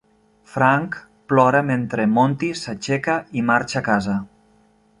[0.53, 0.95] Frank
[1.33, 4.17] plora mentre Monty s'aixeca i marxa a casa.